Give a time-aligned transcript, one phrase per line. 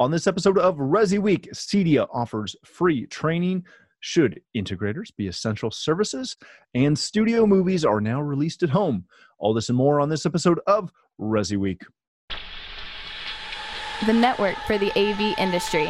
[0.00, 3.64] On this episode of Resi Week, Cedia offers free training.
[4.00, 6.36] Should integrators be essential services?
[6.74, 9.04] And studio movies are now released at home.
[9.38, 11.82] All this and more on this episode of Resi Week.
[14.06, 15.86] the network for the AV industry.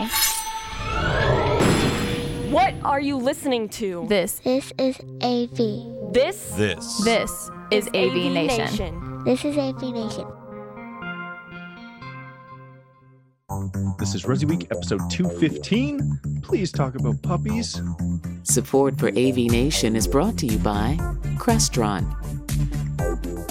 [2.53, 4.05] What are you listening to?
[4.09, 6.13] This, This is AV.
[6.13, 7.03] This This.
[7.03, 9.25] this is AV, Nation.
[9.25, 10.27] This is AV Nation.
[13.99, 16.41] This is Resi Week, episode 215.
[16.43, 17.79] Please talk about puppies.
[18.43, 20.97] Support for AV Nation is brought to you by
[21.37, 22.09] Crestron.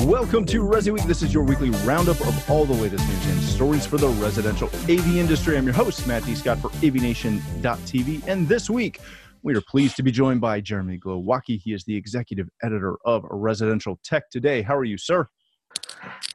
[0.07, 1.03] Welcome to Resi Week.
[1.03, 4.67] This is your weekly roundup of all the latest news and stories for the residential
[4.89, 5.57] AV industry.
[5.57, 6.33] I'm your host, Matt D.
[6.33, 8.27] Scott for AVNation.tv.
[8.27, 8.99] And this week,
[9.43, 11.61] we are pleased to be joined by Jeremy Glowacki.
[11.61, 14.63] He is the executive editor of Residential Tech Today.
[14.63, 15.27] How are you, sir?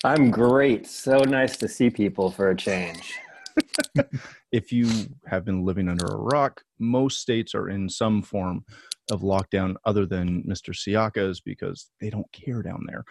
[0.05, 0.87] I'm great.
[0.87, 3.19] So nice to see people for a change.
[4.53, 4.89] If you
[5.27, 8.64] have been living under a rock, most states are in some form
[9.11, 10.75] of lockdown other than Mr.
[10.75, 13.05] Sciacca's because they don't care down there.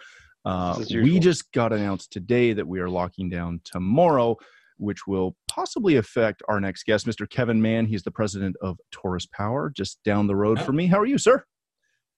[0.44, 4.36] Uh, we just got announced today that we are locking down tomorrow,
[4.78, 7.28] which will possibly affect our next guest, Mr.
[7.28, 7.86] Kevin Mann.
[7.86, 10.86] He's the president of Torus Power, just down the road from me.
[10.86, 11.44] How are you, sir?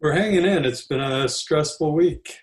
[0.01, 0.65] we're hanging in.
[0.65, 2.35] It's been a stressful week,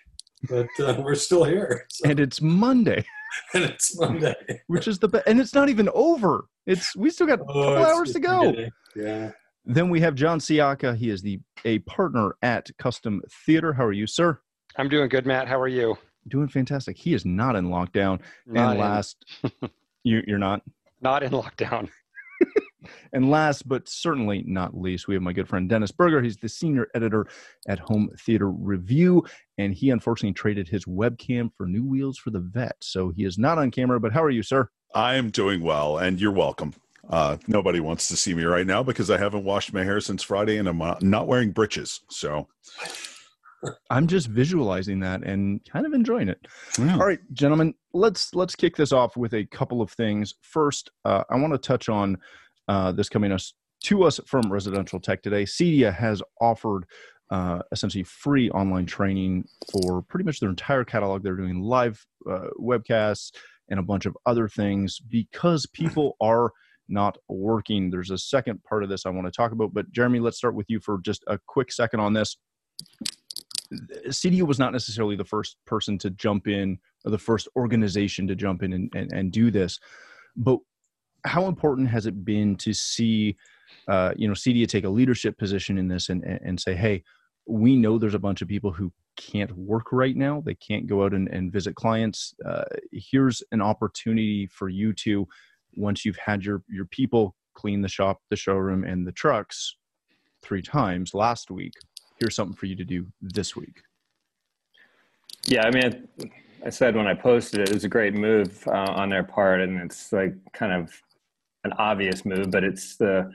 [0.48, 1.86] but uh, we're still here.
[1.88, 3.04] So- And it's Monday,
[3.54, 4.34] and it's Monday.
[4.66, 5.26] which is the best.
[5.26, 6.46] And it's not even over.
[6.66, 8.50] It's we still got a Oh, couple hours to go.
[8.50, 8.70] beginning.
[8.96, 9.30] Yeah.
[9.64, 10.96] Then we have John Sciacca.
[10.96, 13.72] He is the a partner at Custom Theater.
[13.72, 14.40] How are you, sir?
[14.76, 15.48] I'm doing good, Matt.
[15.48, 15.96] How are you?
[16.28, 16.96] Doing fantastic.
[16.96, 18.20] He is not in lockdown.
[18.46, 19.24] Not and last,
[20.04, 20.62] you, you're not.
[21.00, 21.88] Not in lockdown.
[23.12, 26.22] And last, but certainly not least, we have my good friend Dennis Burger.
[26.22, 27.26] He's the senior editor
[27.68, 29.24] at Home Theater Review,
[29.56, 32.76] and he unfortunately traded his webcam for new wheels for the vet.
[32.80, 34.00] So he is not on camera.
[34.00, 34.68] But how are you, sir?
[34.94, 36.74] I am doing well, and you're welcome.
[37.08, 40.22] Uh, nobody wants to see me right now because I haven't washed my hair since
[40.22, 42.00] Friday, and I'm not wearing breeches.
[42.10, 42.48] So,
[43.90, 46.46] I'm just visualizing that and kind of enjoying it.
[46.78, 46.94] yeah.
[46.94, 50.34] All right, gentlemen, let's let's kick this off with a couple of things.
[50.42, 52.18] First, uh, I want to touch on
[52.68, 55.44] uh, this coming us to us from Residential Tech today.
[55.44, 56.84] Cedia has offered
[57.30, 61.22] uh, essentially free online training for pretty much their entire catalog.
[61.22, 63.32] They're doing live uh, webcasts
[63.68, 66.52] and a bunch of other things because people are
[66.88, 67.90] not working.
[67.90, 70.54] There's a second part of this I want to talk about, but Jeremy, let's start
[70.54, 72.38] with you for just a quick second on this.
[74.06, 78.34] CEDIA was not necessarily the first person to jump in or the first organization to
[78.34, 79.78] jump in and, and, and do this.
[80.36, 80.60] But
[81.24, 83.36] how important has it been to see,
[83.88, 87.02] uh, you know, CEDIA take a leadership position in this and, and and say, hey,
[87.46, 90.40] we know there's a bunch of people who can't work right now.
[90.44, 92.34] They can't go out and, and visit clients.
[92.46, 95.26] Uh, here's an opportunity for you to,
[95.74, 99.76] once you've had your your people clean the shop, the showroom, and the trucks
[100.42, 101.72] three times last week.
[102.20, 103.82] Here's something for you to do this week.
[105.46, 106.08] Yeah, I mean,
[106.64, 109.60] I said when I posted it, it was a great move uh, on their part,
[109.60, 111.02] and it's like kind of
[111.64, 113.30] an obvious move, but it's the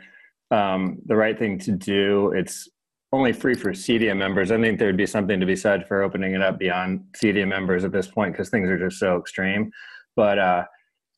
[0.51, 2.31] um, the right thing to do.
[2.35, 2.69] It's
[3.11, 4.51] only free for CEDIA members.
[4.51, 7.84] I think there'd be something to be said for opening it up beyond CEDIA members
[7.84, 9.72] at this point because things are just so extreme.
[10.16, 10.63] But uh,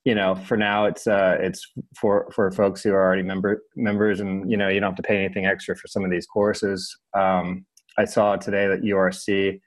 [0.06, 4.20] you know, for now, it's uh, it's for for folks who are already member members,
[4.20, 6.96] and you know, you don't have to pay anything extra for some of these courses.
[7.18, 7.66] Um,
[7.98, 9.60] I saw today that URC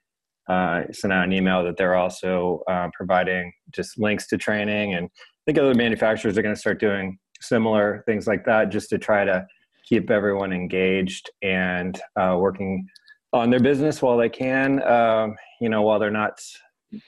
[0.48, 5.06] uh, sent out an email that they're also uh, providing just links to training, and
[5.06, 8.98] I think other manufacturers are going to start doing similar things like that, just to
[8.98, 9.46] try to
[9.88, 12.86] keep everyone engaged and uh, working
[13.32, 14.82] on their business while they can.
[14.82, 16.40] Um, you know, while they're not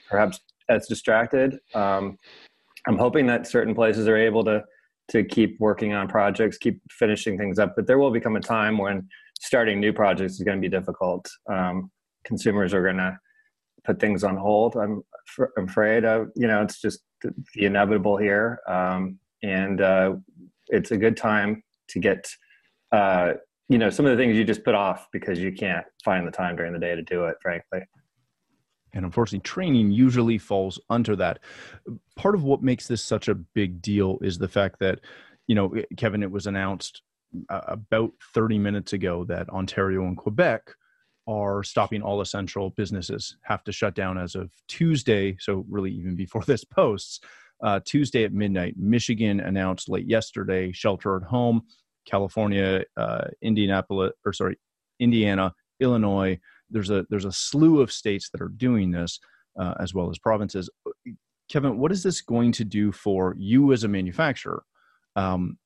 [0.09, 1.59] perhaps as distracted.
[1.73, 2.17] Um,
[2.87, 4.63] I'm hoping that certain places are able to
[5.09, 7.73] to keep working on projects, keep finishing things up.
[7.75, 9.09] But there will become a time when
[9.41, 11.29] starting new projects is going to be difficult.
[11.51, 11.91] Um,
[12.23, 13.17] consumers are going to
[13.83, 14.77] put things on hold.
[14.77, 15.01] I'm,
[15.57, 16.05] I'm afraid.
[16.05, 20.13] Of, you know, it's just the the inevitable here, um, and uh,
[20.67, 22.27] it's a good time to get.
[22.91, 23.33] Uh,
[23.69, 26.31] you know, some of the things you just put off because you can't find the
[26.31, 27.37] time during the day to do it.
[27.41, 27.79] Frankly.
[28.93, 31.39] and unfortunately training usually falls under that
[32.15, 34.99] part of what makes this such a big deal is the fact that
[35.47, 37.01] you know kevin it was announced
[37.49, 40.73] uh, about 30 minutes ago that ontario and quebec
[41.27, 46.15] are stopping all essential businesses have to shut down as of tuesday so really even
[46.15, 47.21] before this posts
[47.63, 51.61] uh, tuesday at midnight michigan announced late yesterday shelter at home
[52.05, 54.57] california uh, indianapolis or sorry
[54.99, 56.37] indiana illinois
[56.69, 59.19] there's a there's a slew of states that are doing this
[59.59, 60.69] uh, as well as provinces
[61.49, 64.63] kevin what is this going to do for you as a manufacturer
[65.15, 65.57] Um,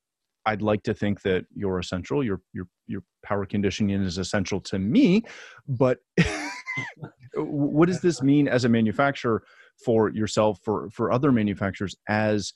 [0.46, 2.22] I'd like to think that you're essential.
[2.22, 5.22] Your your your power conditioning is essential to me,
[5.66, 5.98] but
[7.34, 9.42] what does this mean as a manufacturer
[9.84, 12.52] for yourself for for other manufacturers as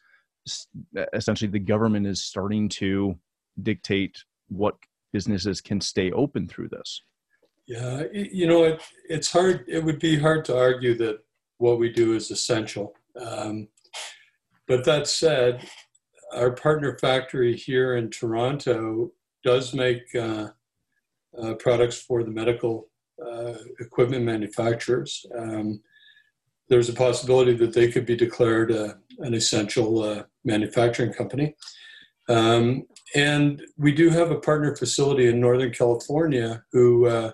[1.13, 3.17] essentially the government is starting to
[3.63, 4.77] dictate what
[5.13, 7.03] businesses can stay open through this?
[7.67, 9.65] Yeah, you know, it, it's hard.
[9.69, 11.21] It would be hard to argue that
[11.59, 12.95] what we do is essential.
[13.21, 13.69] Um,
[14.67, 15.69] but that said,
[16.35, 19.13] our partner factory here in Toronto
[19.45, 20.49] does make uh,
[21.41, 22.89] uh, products for the medical
[23.25, 25.25] uh, equipment manufacturers.
[25.37, 25.81] Um,
[26.71, 31.55] there's a possibility that they could be declared uh, an essential uh, manufacturing company.
[32.29, 37.33] Um, and we do have a partner facility in Northern California who uh,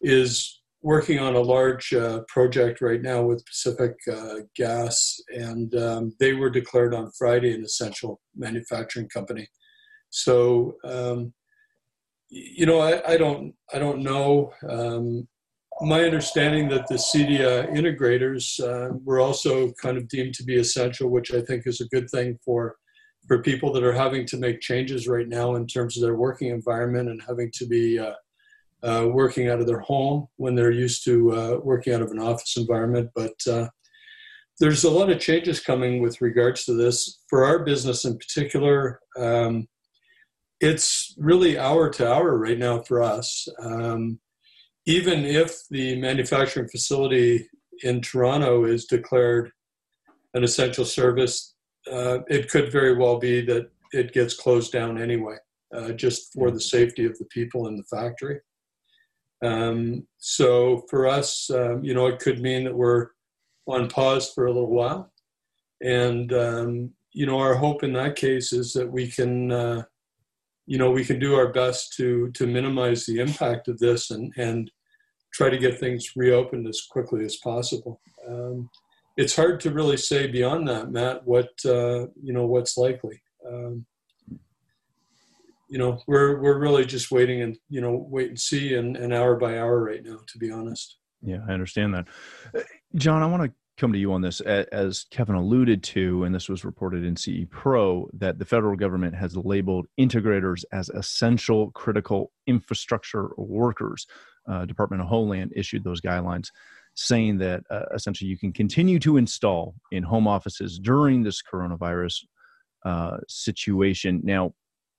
[0.00, 6.12] is working on a large uh, project right now with Pacific uh, Gas, and um,
[6.18, 9.48] they were declared on Friday an essential manufacturing company.
[10.10, 11.32] So, um,
[12.28, 14.52] you know, I, I, don't, I don't know.
[15.82, 21.10] My understanding that the CEDIA integrators uh, were also kind of deemed to be essential,
[21.10, 22.76] which I think is a good thing for
[23.26, 26.48] for people that are having to make changes right now in terms of their working
[26.48, 28.12] environment and having to be uh,
[28.84, 32.20] uh, working out of their home when they're used to uh, working out of an
[32.20, 33.10] office environment.
[33.14, 33.68] But uh,
[34.60, 37.20] there's a lot of changes coming with regards to this.
[37.28, 39.66] For our business in particular, um,
[40.60, 43.48] it's really hour to hour right now for us.
[43.60, 44.20] Um,
[44.86, 47.48] even if the manufacturing facility
[47.82, 49.50] in Toronto is declared
[50.34, 51.54] an essential service,
[51.90, 55.36] uh, it could very well be that it gets closed down anyway,
[55.74, 58.40] uh, just for the safety of the people in the factory.
[59.44, 63.08] Um, so for us, um, you know, it could mean that we're
[63.66, 65.12] on pause for a little while.
[65.82, 69.82] And, um, you know, our hope in that case is that we can, uh,
[70.66, 74.32] you know, we can do our best to, to minimize the impact of this and,
[74.36, 74.70] and
[75.36, 78.00] try to get things reopened as quickly as possible.
[78.26, 78.70] Um,
[79.18, 83.20] it's hard to really say beyond that, Matt, what, uh, you know, what's likely.
[83.46, 83.84] Um,
[85.68, 89.12] you know, we're we're really just waiting and you know wait and see and, and
[89.12, 90.98] hour by hour right now, to be honest.
[91.22, 92.06] Yeah, I understand that,
[92.56, 92.60] uh,
[92.94, 93.22] John.
[93.22, 96.64] I want to come to you on this as Kevin alluded to, and this was
[96.64, 103.30] reported in CE Pro that the federal government has labeled integrators as essential critical infrastructure
[103.36, 104.06] workers.
[104.48, 106.50] Uh, Department of Homeland issued those guidelines
[106.94, 112.24] saying that uh, essentially you can continue to install in home offices during this coronavirus
[112.84, 114.20] uh, situation.
[114.24, 114.54] Now,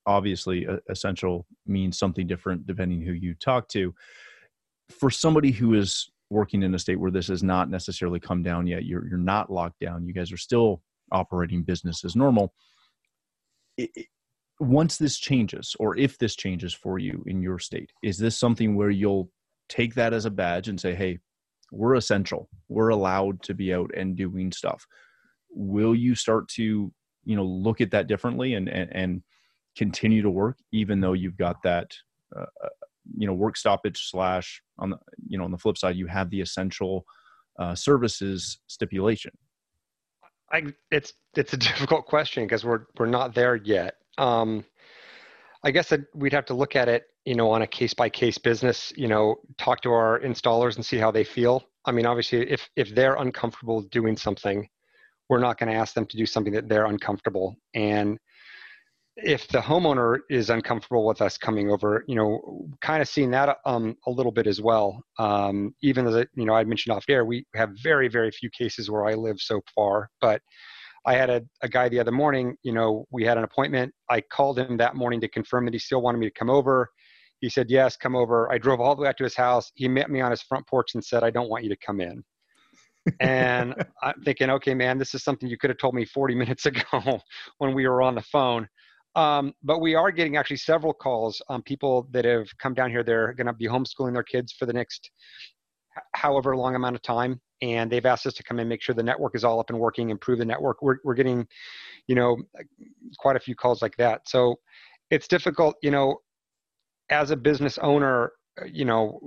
[0.08, 3.94] obviously essential means something different depending who you talk to
[4.90, 8.66] for somebody who is working in a state where this has not necessarily come down
[8.66, 12.54] yet you're, you're not locked down you guys are still operating business as normal
[13.78, 14.06] it, it,
[14.60, 18.76] once this changes or if this changes for you in your state is this something
[18.76, 19.30] where you'll
[19.70, 21.20] take that as a badge and say hey
[21.72, 22.50] we're essential.
[22.70, 24.86] We're allowed to be out and doing stuff.
[25.50, 26.92] Will you start to
[27.24, 29.24] you know look at that differently and and, and
[29.76, 31.92] continue to work even though you've got that
[32.36, 32.70] uh, uh,
[33.16, 34.98] you know work stoppage slash on the
[35.28, 37.06] you know on the flip side you have the essential
[37.60, 39.32] uh, services stipulation?
[40.52, 43.96] I, it's it's a difficult question because we're we're not there yet.
[44.18, 44.64] Um,
[45.64, 48.38] I guess we'd have to look at it, you know, on a case by case
[48.38, 48.94] business.
[48.96, 51.62] You know, talk to our installers and see how they feel.
[51.86, 54.66] I mean, obviously, if if they're uncomfortable doing something,
[55.28, 57.58] we're not going to ask them to do something that they're uncomfortable.
[57.76, 58.18] And
[59.18, 63.58] if the homeowner is uncomfortable with us coming over, you know, kind of seeing that
[63.66, 65.04] um, a little bit as well.
[65.20, 68.90] Um, even as you know, I mentioned off air, we have very, very few cases
[68.90, 70.10] where I live so far.
[70.22, 70.42] But
[71.06, 72.56] I had a, a guy the other morning.
[72.64, 73.94] You know, we had an appointment.
[74.10, 76.90] I called him that morning to confirm that he still wanted me to come over.
[77.40, 78.52] He said yes, come over.
[78.52, 79.72] I drove all the way out to his house.
[79.76, 82.02] He met me on his front porch and said, "I don't want you to come
[82.02, 82.24] in."
[83.20, 86.66] and I'm thinking, okay, man, this is something you could have told me 40 minutes
[86.66, 87.22] ago
[87.58, 88.68] when we were on the phone.
[89.16, 93.04] Um, but we are getting actually several calls on people that have come down here.
[93.04, 95.10] They're going to be homeschooling their kids for the next
[96.14, 97.42] however long amount of time.
[97.64, 99.80] And they've asked us to come and make sure the network is all up and
[99.80, 100.84] working, improve the network.
[100.84, 101.48] We're, we're getting,
[102.08, 102.38] you know,
[103.18, 104.22] quite a few calls like that.
[104.30, 104.58] So
[105.10, 106.18] it's difficult, you know,
[107.10, 108.32] as a business owner,
[108.66, 109.20] you know,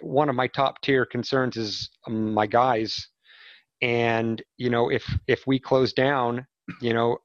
[0.00, 3.08] one of my top tier concerns is um, my guys.
[3.80, 6.46] And, you know, if, if we close down,
[6.80, 7.18] you know,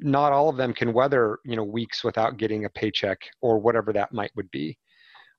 [0.00, 3.92] not all of them can weather you know weeks without getting a paycheck or whatever
[3.92, 4.76] that might would be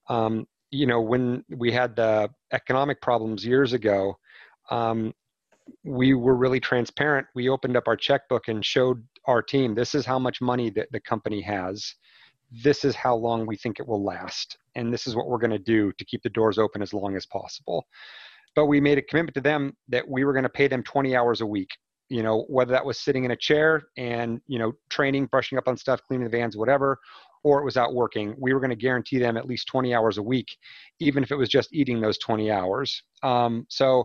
[0.07, 4.15] um, you know when we had the economic problems years ago
[4.69, 5.11] um,
[5.83, 7.27] we were really transparent.
[7.35, 10.87] We opened up our checkbook and showed our team this is how much money that
[10.91, 11.93] the company has.
[12.51, 14.57] This is how long we think it will last.
[14.75, 17.15] And this is what we're going to do to keep the doors open as long
[17.15, 17.85] as possible.
[18.55, 21.15] But we made a commitment to them that we were going to pay them 20
[21.15, 21.69] hours a week.
[22.09, 25.69] You know, whether that was sitting in a chair and, you know, training, brushing up
[25.69, 26.99] on stuff, cleaning the vans, whatever,
[27.45, 30.17] or it was out working, we were going to guarantee them at least 20 hours
[30.17, 30.57] a week,
[30.99, 33.01] even if it was just eating those 20 hours.
[33.23, 34.03] Um, so,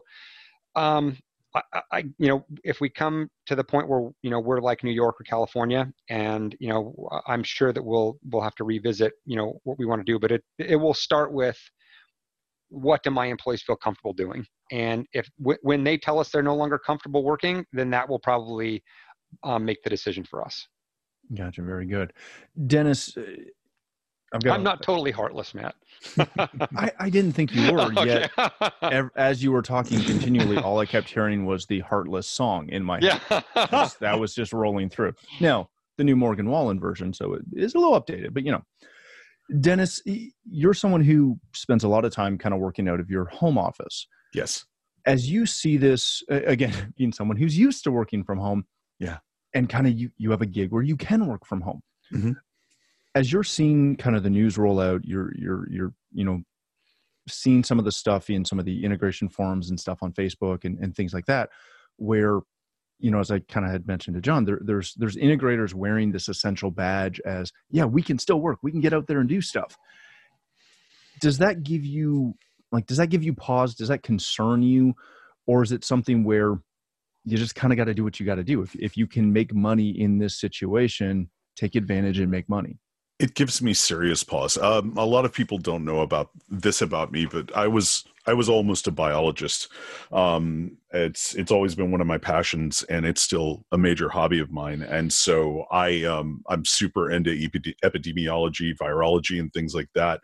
[0.76, 1.16] um,
[1.56, 4.84] I, I, you know, if we come to the point where you know we're like
[4.84, 6.94] New York or California, and you know,
[7.26, 10.18] I'm sure that we'll we'll have to revisit you know what we want to do,
[10.18, 11.58] but it it will start with
[12.68, 16.42] what do my employees feel comfortable doing, and if w- when they tell us they're
[16.42, 18.82] no longer comfortable working, then that will probably
[19.44, 20.66] um, make the decision for us.
[21.34, 21.62] Gotcha.
[21.62, 22.12] Very good,
[22.66, 23.16] Dennis.
[24.32, 25.76] Uh, i am not totally heartless, Matt.
[26.76, 28.30] I, I, didn't think you were yet.
[29.14, 32.98] as you were talking continually, all I kept hearing was the Heartless song in my
[32.98, 33.18] yeah.
[33.28, 33.92] head.
[34.00, 35.12] that was just rolling through.
[35.40, 38.62] Now, the new Morgan Wallen version, so it is a little updated, but you know.
[39.60, 40.02] Dennis,
[40.44, 43.56] you're someone who spends a lot of time kind of working out of your home
[43.56, 44.08] office.
[44.34, 44.66] Yes.
[45.06, 48.64] As you see this, again, being someone who's used to working from home,
[48.98, 49.18] yeah,
[49.54, 51.80] and kind of you, you have a gig where you can work from home.
[52.12, 52.32] Mm-hmm
[53.16, 56.42] as you're seeing kind of the news roll out, you're you're you're you know
[57.28, 60.64] seeing some of the stuff in some of the integration forums and stuff on Facebook
[60.64, 61.48] and, and things like that,
[61.96, 62.40] where
[62.98, 66.12] you know, as I kind of had mentioned to John, there, there's there's integrators wearing
[66.12, 69.28] this essential badge as, yeah, we can still work, we can get out there and
[69.28, 69.76] do stuff.
[71.20, 72.34] Does that give you
[72.70, 73.74] like does that give you pause?
[73.74, 74.94] Does that concern you?
[75.46, 76.54] Or is it something where
[77.24, 78.60] you just kind of got to do what you got to do?
[78.60, 82.78] If if you can make money in this situation, take advantage and make money.
[83.18, 84.58] It gives me serious pause.
[84.58, 88.34] Um, a lot of people don't know about this about me, but I was I
[88.34, 89.68] was almost a biologist.
[90.12, 94.38] Um, it's it's always been one of my passions, and it's still a major hobby
[94.38, 94.82] of mine.
[94.82, 100.20] And so I um, I'm super into epidemiology, virology, and things like that.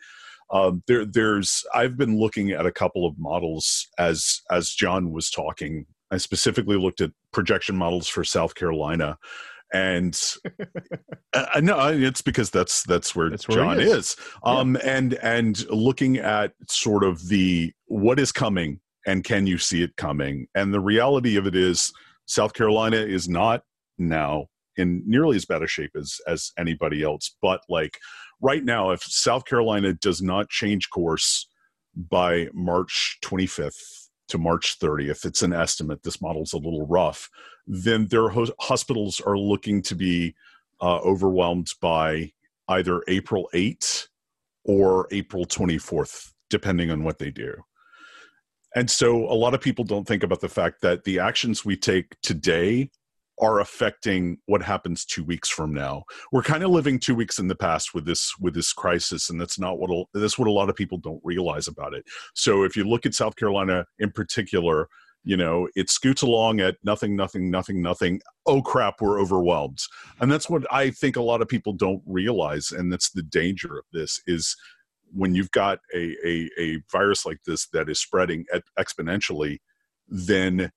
[0.51, 5.31] Um, there, there's I've been looking at a couple of models as as John was
[5.31, 5.87] talking.
[6.11, 9.17] I specifically looked at projection models for South Carolina
[9.73, 10.21] and
[11.33, 13.93] uh, no, it's because that's that's where, that's where John is.
[13.93, 14.17] is.
[14.45, 14.97] Um, yeah.
[14.97, 19.97] and and looking at sort of the what is coming and can you see it
[19.97, 20.47] coming?
[20.55, 21.93] And the reality of it is,
[22.27, 23.63] South Carolina is not
[23.99, 27.37] now in nearly as bad a shape as as anybody else.
[27.43, 27.99] But like
[28.41, 31.49] right now, if South Carolina does not change course
[31.97, 37.29] by March 25th to March 30th, it's an estimate, this model's a little rough,
[37.67, 40.35] then their ho- hospitals are looking to be
[40.81, 42.33] uh, overwhelmed by
[42.69, 44.09] either April 8th
[44.65, 47.55] or April 24th, depending on what they do.
[48.75, 51.77] And so a lot of people don't think about the fact that the actions we
[51.77, 52.91] take today
[53.41, 56.05] are affecting what happens two weeks from now.
[56.31, 59.41] We're kind of living two weeks in the past with this with this crisis, and
[59.41, 62.05] that's not what that's what a lot of people don't realize about it.
[62.35, 64.89] So if you look at South Carolina in particular,
[65.25, 68.21] you know it scoots along at nothing, nothing, nothing, nothing.
[68.47, 69.79] Oh crap, we're overwhelmed,
[70.21, 73.79] and that's what I think a lot of people don't realize, and that's the danger
[73.79, 74.57] of this is
[75.15, 78.45] when you've got a a, a virus like this that is spreading
[78.79, 79.59] exponentially,
[80.09, 80.71] then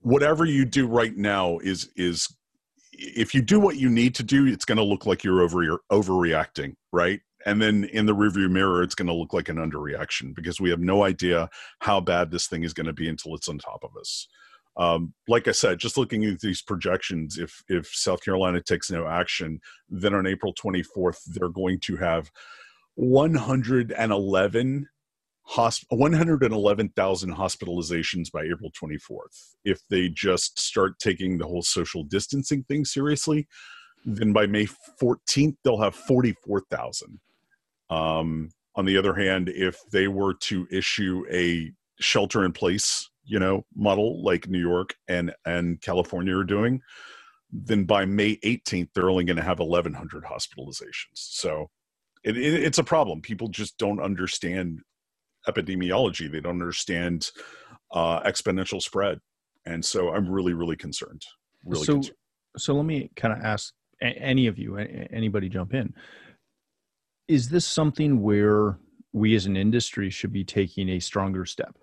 [0.00, 2.28] whatever you do right now is is
[2.92, 5.62] if you do what you need to do, it's going to look like you're over
[5.62, 7.20] you're overreacting, right?
[7.46, 10.70] And then in the rearview mirror, it's going to look like an underreaction because we
[10.70, 11.48] have no idea
[11.80, 14.26] how bad this thing is going to be until it's on top of us.
[14.76, 19.06] Um, like I said, just looking at these projections, if if South Carolina takes no
[19.06, 22.30] action, then on April 24th, they're going to have
[22.96, 24.88] 111
[25.48, 29.54] hosp- 111,000 hospitalizations by April 24th.
[29.64, 33.46] If they just start taking the whole social distancing thing seriously,
[34.04, 34.66] then by May
[35.00, 37.20] 14th, they'll have 44,000.
[37.90, 43.38] Um, on the other hand, if they were to issue a shelter in place, you
[43.38, 46.80] know, model like New York and, and California are doing,
[47.52, 51.14] then by May 18th, they're only going to have 1,100 hospitalizations.
[51.14, 51.70] So
[52.24, 53.20] it, it, it's a problem.
[53.20, 54.80] People just don't understand
[55.46, 56.30] epidemiology.
[56.30, 57.30] They don't understand
[57.92, 59.20] uh, exponential spread,
[59.66, 61.22] and so I'm really, really concerned.
[61.64, 62.16] Really so, concerned.
[62.56, 65.94] so let me kind of ask any of you, anybody, jump in.
[67.28, 68.78] Is this something where
[69.12, 71.76] we as an industry should be taking a stronger step?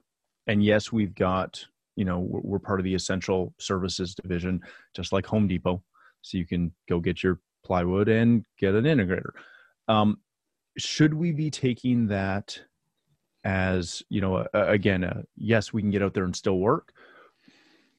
[0.47, 1.63] And yes, we've got
[1.95, 4.61] you know we're part of the essential services division,
[4.95, 5.83] just like Home Depot,
[6.21, 9.31] so you can go get your plywood and get an integrator.
[9.87, 10.19] Um,
[10.77, 12.59] should we be taking that
[13.43, 16.93] as you know again yes we can get out there and still work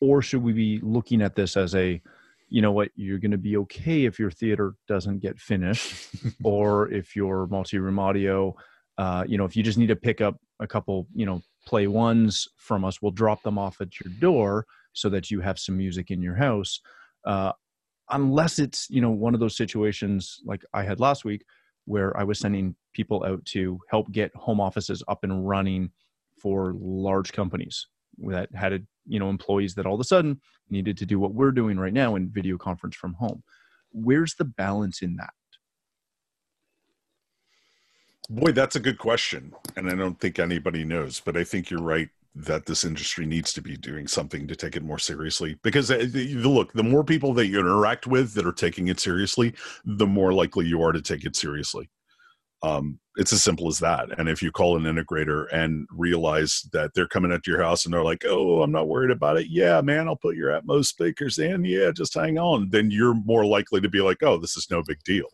[0.01, 2.01] or should we be looking at this as a
[2.53, 6.91] you know what you're going to be okay if your theater doesn't get finished or
[6.93, 8.55] if your multi-room audio
[8.99, 11.87] uh, you know if you just need to pick up a couple you know play
[11.87, 15.79] ones from us we'll drop them off at your door so that you have some
[15.79, 16.81] music in your house
[17.25, 17.53] uh,
[18.11, 21.45] unless it's you know one of those situations like i had last week
[21.87, 25.91] where i was sending people out to help get home offices up and running
[26.39, 27.87] for large companies
[28.19, 30.41] that had a, you know employees that all of a sudden
[30.71, 33.43] needed to do what we're doing right now in video conference from home.
[33.91, 35.31] Where's the balance in that?
[38.31, 41.83] Boy that's a good question and i don't think anybody knows but i think you're
[41.83, 45.91] right that this industry needs to be doing something to take it more seriously because
[45.91, 49.53] uh, look the more people that you interact with that are taking it seriously
[49.85, 51.91] the more likely you are to take it seriously
[52.63, 54.19] um, it's as simple as that.
[54.19, 57.93] And if you call an integrator and realize that they're coming at your house and
[57.93, 59.49] they're like, "Oh, I'm not worried about it.
[59.51, 61.65] Yeah, man, I'll put your Atmos speakers in.
[61.65, 64.83] Yeah, just hang on." Then you're more likely to be like, "Oh, this is no
[64.83, 65.29] big deal."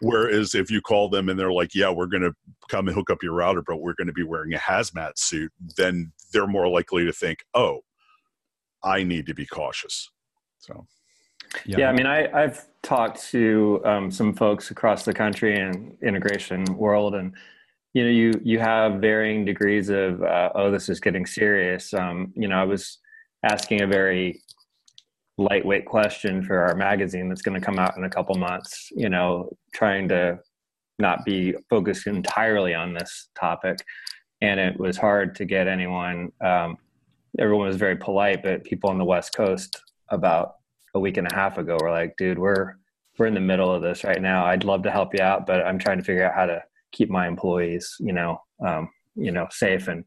[0.00, 2.34] Whereas if you call them and they're like, "Yeah, we're going to
[2.70, 5.52] come and hook up your router, but we're going to be wearing a hazmat suit,"
[5.76, 7.80] then they're more likely to think, "Oh,
[8.82, 10.10] I need to be cautious."
[10.58, 10.86] So
[11.66, 15.96] yeah, yeah I mean, I, I've talked to um, some folks across the country and
[16.02, 17.34] integration world, and
[17.94, 21.92] you know, you you have varying degrees of uh, oh, this is getting serious.
[21.94, 22.98] Um, you know, I was
[23.44, 24.40] asking a very
[25.38, 28.88] lightweight question for our magazine that's going to come out in a couple months.
[28.94, 30.38] You know, trying to
[30.98, 33.78] not be focused entirely on this topic,
[34.40, 36.32] and it was hard to get anyone.
[36.42, 36.78] Um,
[37.38, 40.56] everyone was very polite, but people on the West Coast about
[40.94, 42.74] a week and a half ago were like, dude, we're
[43.18, 44.46] we're in the middle of this right now.
[44.46, 47.10] I'd love to help you out, but I'm trying to figure out how to keep
[47.10, 50.04] my employees, you know, um, you know, safe and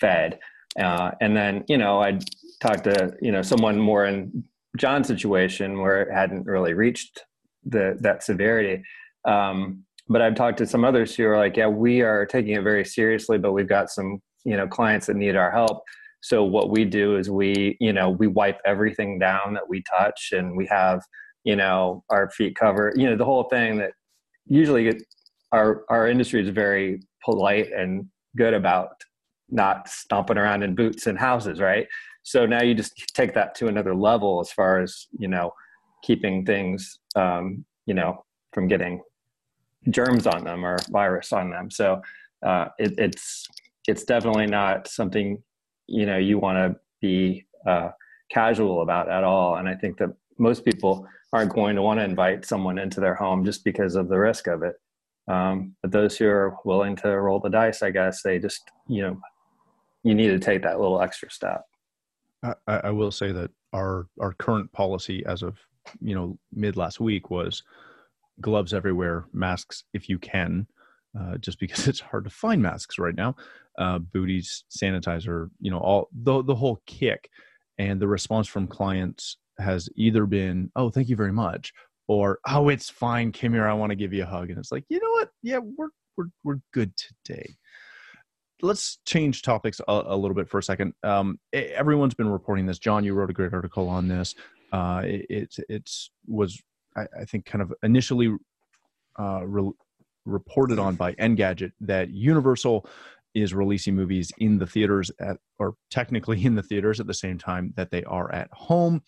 [0.00, 0.38] fed.
[0.78, 2.18] Uh, and then, you know, I
[2.60, 4.44] talked to, you know, someone more in
[4.76, 7.24] John's situation where it hadn't really reached
[7.64, 8.82] the that severity.
[9.24, 12.62] Um, but I've talked to some others who are like, yeah, we are taking it
[12.62, 15.82] very seriously, but we've got some, you know, clients that need our help.
[16.20, 20.32] So what we do is we, you know, we wipe everything down that we touch,
[20.32, 21.02] and we have,
[21.44, 22.98] you know, our feet covered.
[22.98, 23.92] You know, the whole thing that
[24.46, 25.00] usually
[25.52, 28.06] our our industry is very polite and
[28.36, 28.88] good about
[29.48, 31.86] not stomping around in boots in houses, right?
[32.22, 35.52] So now you just take that to another level as far as you know,
[36.02, 39.02] keeping things, um, you know, from getting
[39.88, 41.70] germs on them or virus on them.
[41.70, 42.02] So
[42.44, 43.46] uh, it, it's
[43.88, 45.42] it's definitely not something
[45.90, 47.90] you know you want to be uh,
[48.30, 49.56] casual about at all.
[49.56, 53.14] And i think that most people aren't going to want to invite someone into their
[53.14, 54.76] home just because of the risk of it.
[55.28, 59.02] Um, but those who are willing to roll the dice i guess they just you
[59.02, 59.20] know
[60.02, 61.64] you need to take that little extra step.
[62.42, 65.58] I, I will say that our our current policy as of
[66.00, 67.62] you know mid last week was
[68.40, 70.66] gloves everywhere masks if you can
[71.18, 73.36] uh, just because it's hard to find masks right now.
[73.80, 77.30] Uh, booties, sanitizer, you know, all the the whole kick,
[77.78, 81.72] and the response from clients has either been, "Oh, thank you very much,"
[82.06, 84.70] or "Oh, it's fine, come here, I want to give you a hug," and it's
[84.70, 85.30] like, you know what?
[85.42, 85.88] Yeah, we're
[86.18, 87.56] we're we're good today.
[88.60, 90.92] Let's change topics a, a little bit for a second.
[91.02, 92.78] Um, everyone's been reporting this.
[92.78, 94.34] John, you wrote a great article on this.
[94.72, 96.60] Uh, it, it's was
[96.96, 98.36] I, I think kind of initially
[99.18, 99.72] uh, re-
[100.26, 102.86] reported on by Engadget that Universal
[103.34, 107.38] is releasing movies in the theaters at, or technically in the theaters at the same
[107.38, 109.02] time that they are at home.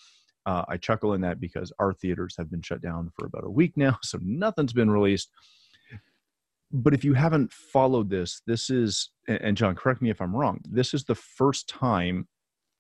[0.47, 3.51] Uh, I chuckle in that because our theaters have been shut down for about a
[3.51, 5.31] week now, so nothing's been released.
[6.75, 10.61] But if you haven't followed this, this is, and John, correct me if I'm wrong,
[10.65, 12.29] this is the first time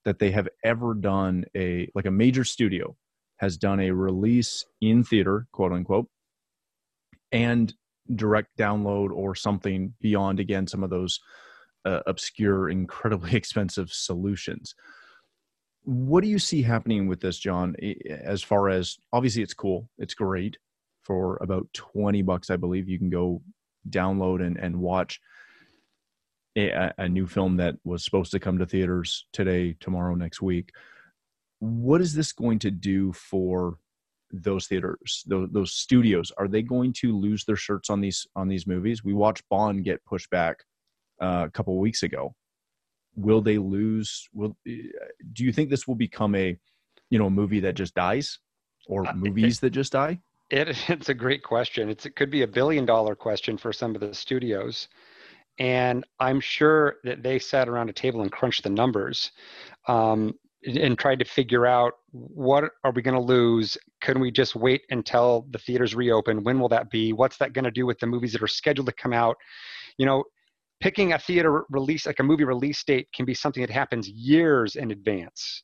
[0.04, 2.96] that they have ever done a, like a major studio
[3.36, 6.06] has done a release in theater, quote unquote,
[7.32, 7.74] and
[8.16, 11.20] direct download or something beyond again some of those
[11.84, 14.74] uh, obscure incredibly expensive solutions.
[15.84, 17.74] What do you see happening with this john?
[18.08, 19.88] As far as obviously it's cool.
[19.98, 20.56] It's great.
[21.02, 23.42] For about 20 bucks i believe you can go
[23.90, 25.20] download and, and watch
[26.56, 30.70] a, a new film that was supposed to come to theaters today tomorrow next week.
[31.60, 33.78] What is this going to do for
[34.32, 38.48] those theaters those, those studios are they going to lose their shirts on these on
[38.48, 39.04] these movies?
[39.04, 40.64] We watched bond get pushed back
[41.20, 42.34] uh, a couple weeks ago.
[43.14, 46.56] Will they lose will do you think this will become a
[47.10, 48.38] you know a movie that just dies
[48.86, 50.18] or uh, movies it, that just die?
[50.50, 51.90] It, it's a great question.
[51.90, 54.88] It's it could be a billion dollar question for some of the studios.
[55.58, 59.32] And i'm sure that they sat around a table and crunched the numbers.
[59.86, 60.32] Um,
[60.64, 63.76] and tried to figure out what are we going to lose?
[64.00, 66.44] Can we just wait until the theaters reopen?
[66.44, 67.12] When will that be?
[67.12, 69.36] What's that going to do with the movies that are scheduled to come out?
[69.98, 70.24] You know
[70.82, 74.74] picking a theater release like a movie release date can be something that happens years
[74.74, 75.62] in advance.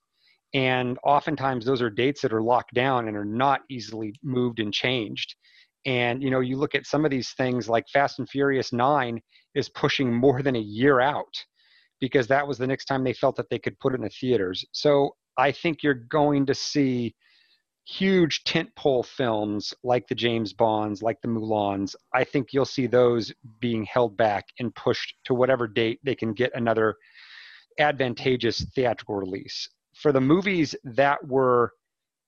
[0.55, 4.73] And oftentimes those are dates that are locked down and are not easily moved and
[4.73, 5.35] changed.
[5.87, 9.21] And you know you look at some of these things like fast and furious 9
[9.57, 11.35] is pushing more than a year out
[12.01, 14.11] because that was the next time they felt that they could put it in the
[14.11, 14.65] theaters.
[14.73, 17.15] So I think you're going to see
[17.89, 21.95] huge tentpole films like the James Bonds, like the Mulans.
[22.13, 26.35] I think you'll see those being held back and pushed to whatever date they can
[26.35, 26.97] get another
[27.79, 29.69] advantageous theatrical release.
[29.95, 31.73] For the movies that were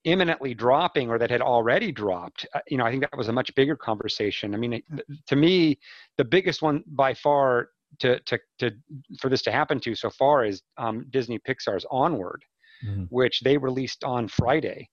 [0.04, 3.32] imminently dropping or that had already dropped, uh, you know, I think that was a
[3.32, 4.54] much bigger conversation.
[4.54, 4.82] I mean,
[5.26, 5.78] to me,
[6.16, 8.70] the biggest one by far to to to
[9.18, 12.44] for this to happen to so far is um, Disney Pixar's Onward,
[12.84, 13.04] mm-hmm.
[13.10, 14.88] which they released on Friday,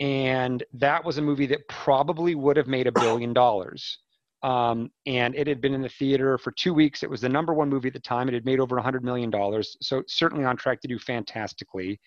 [0.00, 3.98] and that was a movie that probably would have made a billion dollars.
[4.44, 7.02] Um, and it had been in the theater for two weeks.
[7.02, 8.28] It was the number one movie at the time.
[8.28, 11.98] It had made over a hundred million dollars, so certainly on track to do fantastically.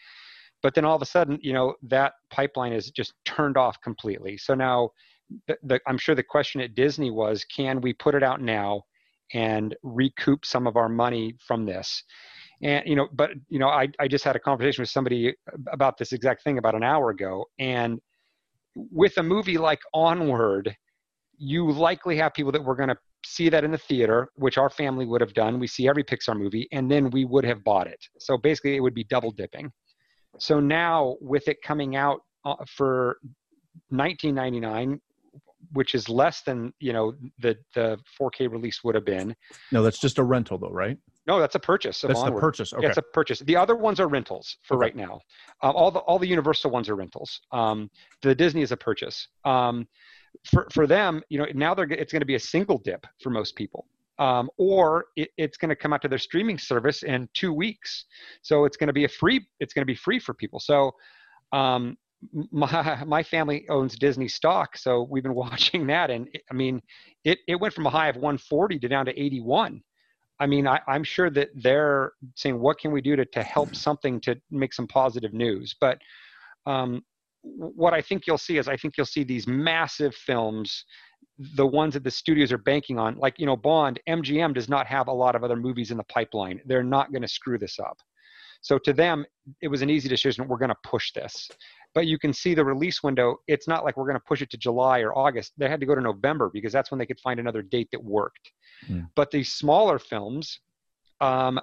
[0.63, 4.37] But then all of a sudden, you know, that pipeline is just turned off completely.
[4.37, 4.91] So now,
[5.47, 8.83] the, the, I'm sure the question at Disney was, can we put it out now?
[9.33, 12.03] And recoup some of our money from this.
[12.63, 15.33] And you know but you know I, I just had a conversation with somebody
[15.71, 17.45] about this exact thing about an hour ago.
[17.59, 17.99] And
[18.75, 20.75] with a movie like onward
[21.37, 24.69] you likely have people that were going to see that in the theater which our
[24.69, 25.59] family would have done.
[25.59, 27.99] We see every pixar movie and then we would have bought it.
[28.19, 29.71] So basically it would be double dipping.
[30.37, 33.17] So now with it coming out uh, for
[33.89, 34.99] 1999
[35.73, 39.35] which is less than you know the the 4K release would have been.
[39.71, 40.97] No, that's just a rental though, right?
[41.27, 42.01] No, that's a purchase.
[42.01, 42.37] That's Onward.
[42.37, 42.73] the purchase.
[42.73, 43.39] Okay, yeah, it's a purchase.
[43.39, 44.81] The other ones are rentals for okay.
[44.81, 45.21] right now.
[45.61, 47.41] Uh, all the all the Universal ones are rentals.
[47.51, 47.89] Um,
[48.21, 49.27] the Disney is a purchase.
[49.45, 49.87] Um,
[50.45, 53.29] for for them, you know, now they're it's going to be a single dip for
[53.29, 53.85] most people.
[54.19, 58.05] Um, or it, it's going to come out to their streaming service in two weeks.
[58.43, 59.45] So it's going to be a free.
[59.59, 60.59] It's going to be free for people.
[60.59, 60.91] So
[61.53, 61.97] um,
[62.51, 66.81] my my family owns Disney stock, so we've been watching that, and it, I mean,
[67.23, 69.81] it it went from a high of 140 to down to 81.
[70.39, 73.75] I mean, I, am sure that they're saying, what can we do to to help
[73.87, 75.75] something to make some positive news?
[75.79, 75.99] But
[76.65, 77.03] um,
[77.43, 80.85] what I think you'll see is, I think you'll see these massive films,
[81.55, 83.99] the ones that the studios are banking on, like you know, Bond.
[84.07, 86.61] MGM does not have a lot of other movies in the pipeline.
[86.65, 87.97] They're not going to screw this up.
[88.61, 89.25] So to them,
[89.61, 90.47] it was an easy decision.
[90.47, 91.49] We're going to push this
[91.93, 93.37] but you can see the release window.
[93.47, 95.53] It's not like we're going to push it to July or August.
[95.57, 98.03] They had to go to November because that's when they could find another date that
[98.03, 98.51] worked.
[98.89, 99.09] Mm.
[99.15, 100.59] But these smaller films,
[101.19, 101.59] um,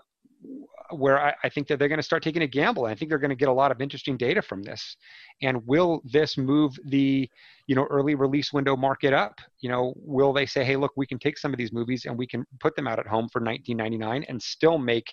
[0.91, 2.87] where I, I, think that they're going to start taking a gamble.
[2.87, 4.97] I think they're going to get a lot of interesting data from this.
[5.43, 7.29] And will this move the,
[7.67, 9.35] you know, early release window market up?
[9.61, 12.17] You know, will they say, hey, look, we can take some of these movies and
[12.17, 15.13] we can put them out at home for 19.99 and still make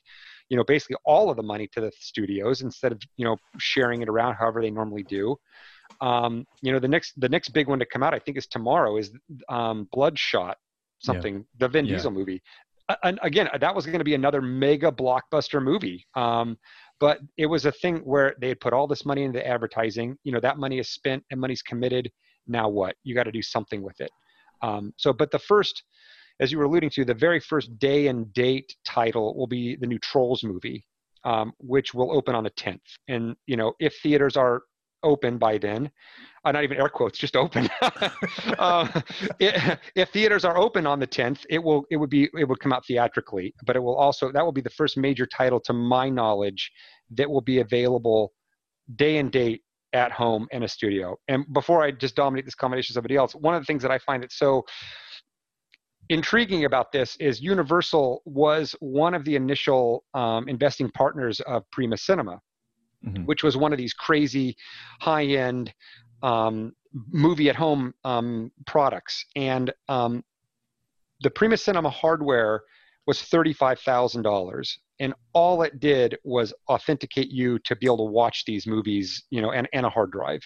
[0.50, 4.02] you know basically all of the money to the studios instead of you know sharing
[4.02, 5.36] it around however they normally do.
[6.02, 8.48] Um, you know the next the next big one to come out i think is
[8.48, 9.12] tomorrow is
[9.50, 10.58] um, bloodshot
[11.00, 11.42] something yeah.
[11.60, 11.96] the vin yeah.
[11.96, 12.42] diesel movie.
[13.04, 16.06] And again that was going to be another mega blockbuster movie.
[16.16, 16.58] Um,
[17.00, 20.18] but it was a thing where they had put all this money into advertising.
[20.24, 22.12] You know that money is spent and money's committed.
[22.48, 22.96] Now what?
[23.04, 24.12] You got to do something with it.
[24.62, 25.84] Um, so but the first
[26.40, 29.88] as you were alluding to, the very first day and date title will be the
[29.88, 30.86] new Trolls movie,
[31.24, 32.80] um, which will open on the 10th.
[33.08, 34.64] And you know, if theaters are
[35.04, 35.90] open by then,
[36.44, 37.70] uh, not even air quotes, just open.
[38.60, 39.02] uh,
[39.40, 42.60] it, if theaters are open on the 10th, it will it would be it would
[42.60, 45.74] come out theatrically, but it will also that will be the first major title to
[45.74, 46.72] my knowledge
[47.12, 48.34] that will be available
[48.96, 49.62] day and date
[49.94, 51.18] at home in a studio.
[51.30, 53.98] And before I just dominate this conversation somebody else, one of the things that I
[54.00, 54.66] find that's so
[56.10, 61.98] intriguing about this is Universal was one of the initial um, investing partners of Prima
[61.98, 62.40] Cinema,
[63.06, 63.24] mm-hmm.
[63.26, 64.56] which was one of these crazy
[65.02, 65.74] high end
[66.24, 66.74] um,
[67.12, 69.26] movie at home um, products.
[69.36, 70.24] And um,
[71.22, 72.62] the Prima Cinema hardware
[73.08, 74.78] was $35,000.
[75.00, 79.42] And all it did was authenticate you to be able to watch these movies, you
[79.42, 80.42] know, and, and a hard drive.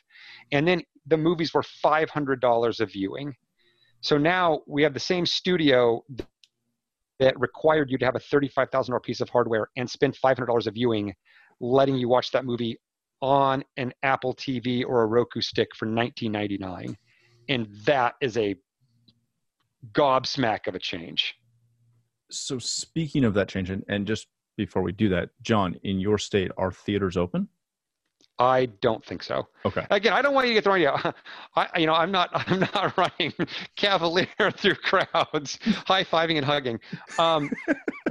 [0.51, 3.35] And then the movies were $500 a viewing
[4.01, 6.03] so now we have the same studio
[7.19, 11.13] that required you to have a $35,000 piece of hardware and spend $500 a viewing,
[11.59, 12.79] letting you watch that movie
[13.21, 16.95] on an Apple TV or a Roku stick for 19.99,
[17.49, 18.55] and that is a
[19.91, 21.35] gobsmack of a change.
[22.31, 26.17] So speaking of that change, and, and just before we do that, John, in your
[26.17, 27.49] state, are theaters open?
[28.39, 29.47] I don't think so.
[29.65, 29.85] Okay.
[29.91, 31.13] Again, I don't want you to get thrown out.
[31.55, 33.33] I, you know, I'm not, I'm not running
[33.75, 36.79] cavalier through crowds, high fiving and hugging.
[37.17, 37.51] Um,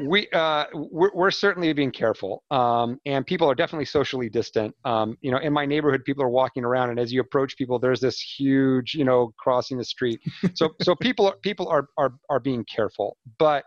[0.03, 4.75] we, uh, we're, we're, certainly being careful, um, and people are definitely socially distant.
[4.85, 7.79] Um, you know, in my neighborhood, people are walking around, and as you approach people,
[7.79, 10.21] there's this huge, you know, crossing the street.
[10.55, 13.65] So, so people, are, people are, are, are being careful, but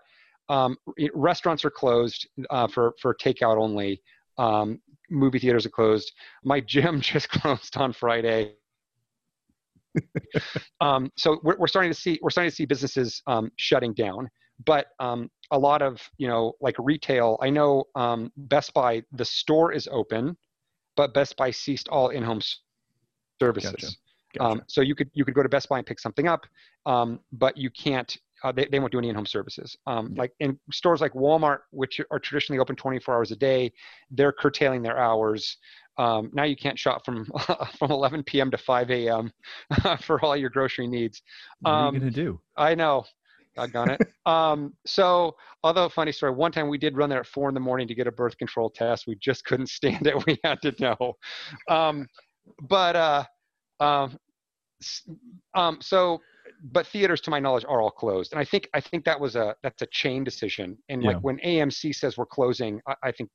[0.50, 0.78] um,
[1.13, 4.02] restaurants are closed uh, for for takeout only.
[4.38, 4.80] Um,
[5.12, 6.12] movie theaters are closed.
[6.43, 8.54] My gym just closed on Friday.
[10.82, 14.30] um, so we're, we're starting to see we're starting to see businesses um, shutting down,
[14.65, 17.38] but um, a lot of you know like retail.
[17.41, 20.38] I know um, Best Buy the store is open,
[20.95, 22.41] but Best Buy ceased all in-home
[23.39, 23.71] services.
[23.71, 23.88] Gotcha.
[24.38, 24.50] Gotcha.
[24.50, 26.45] Um, so you could you could go to Best Buy and pick something up,
[26.86, 29.75] um, but you can't uh, they, they won't do any in-home services.
[29.88, 33.71] Um, like in stores like Walmart, which are traditionally open 24 hours a day,
[34.10, 35.58] they're curtailing their hours.
[35.97, 37.25] Um, now you can't shop from
[37.77, 38.51] from 11 p.m.
[38.51, 39.32] to 5 a.m.
[40.01, 41.21] for all your grocery needs.
[41.65, 42.41] Um, what are you um, gonna do?
[42.58, 43.06] I know.
[43.56, 44.01] Doggone it.
[44.25, 47.60] um, so, although funny story, one time we did run there at four in the
[47.60, 49.06] morning to get a birth control test.
[49.08, 50.25] We just couldn't stand it.
[50.25, 51.17] We had to know.
[51.67, 52.08] Um,
[52.62, 53.23] but uh,
[53.80, 54.17] um,
[55.54, 56.21] um, so
[56.62, 58.34] but theaters, to my knowledge, are all closed.
[58.34, 60.78] And I think I think that was a that's a chain decision.
[60.89, 63.30] And like when AMC says we're closing, I, I think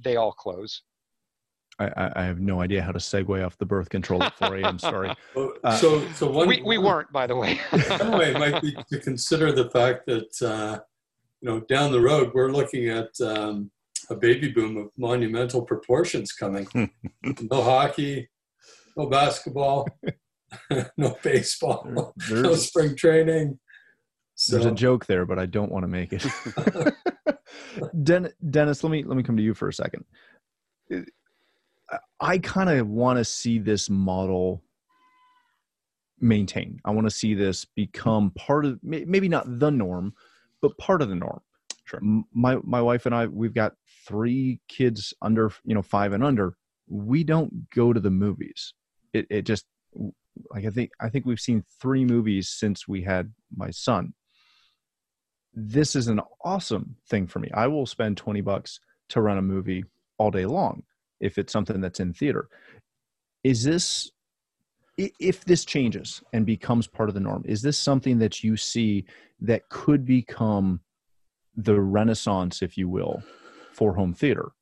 [0.00, 0.82] they all close.
[1.80, 4.78] I, I, have no idea how to segue off the birth control at 4 a.m.
[4.78, 5.14] Sorry.
[5.64, 7.58] Uh, so, so one, we, we weren't, by the way.
[7.70, 10.78] one way might be to consider the fact that uh,
[11.40, 13.70] you know down the road we're looking at um,
[14.10, 16.66] a baby boom of monumental proportions coming.
[17.24, 18.28] no hockey,
[18.96, 19.86] no basketball,
[20.96, 23.58] no baseball, there, no spring training.
[24.34, 24.56] So.
[24.56, 26.24] There's a joke there, but I don't want to make it.
[28.02, 30.04] Den- Dennis, let me let me come to you for a second.
[32.20, 34.62] I kind of want to see this model
[36.20, 36.80] maintained.
[36.84, 40.14] I want to see this become part of maybe not the norm,
[40.60, 41.40] but part of the norm.
[41.84, 42.00] Sure.
[42.32, 43.74] My my wife and I, we've got
[44.06, 46.56] three kids under you know five and under.
[46.88, 48.74] We don't go to the movies.
[49.12, 49.66] It it just
[50.50, 54.14] like I think I think we've seen three movies since we had my son.
[55.52, 57.50] This is an awesome thing for me.
[57.52, 59.84] I will spend 20 bucks to run a movie
[60.18, 60.84] all day long
[61.20, 62.48] if it's something that's in theater.
[63.42, 64.10] Is this
[64.96, 69.06] if this changes and becomes part of the norm, is this something that you see
[69.40, 70.80] that could become
[71.56, 73.22] the renaissance, if you will,
[73.72, 74.52] for home theater?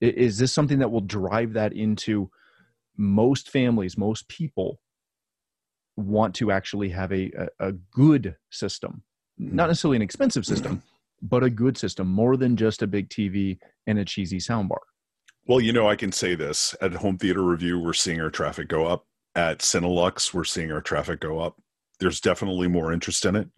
[0.00, 2.30] Is this something that will drive that into
[2.96, 4.78] most families, most people
[5.98, 9.02] want to actually have a, a, a good system,
[9.38, 9.68] not mm-hmm.
[9.68, 10.82] necessarily an expensive system,
[11.22, 14.78] but a good system, more than just a big TV and a cheesy soundbar.
[15.46, 18.68] Well, you know, I can say this at Home Theater Review, we're seeing our traffic
[18.68, 19.06] go up.
[19.34, 21.56] At Cineluxe, we're seeing our traffic go up.
[22.00, 23.48] There's definitely more interest in it.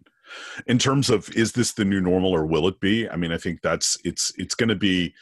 [0.67, 3.09] In terms of is this the new normal or will it be?
[3.09, 5.13] I mean, I think that's it's it's going to be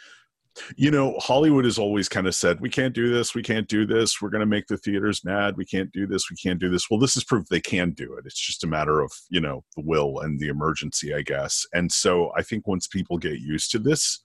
[0.76, 3.86] you know, Hollywood has always kind of said, we can't do this, we can't do
[3.86, 6.70] this, we're going to make the theaters mad, we can't do this, we can't do
[6.70, 6.90] this.
[6.90, 8.26] Well, this is proof they can do it.
[8.26, 11.66] It's just a matter of, you know, the will and the emergency, I guess.
[11.74, 14.24] And so I think once people get used to this,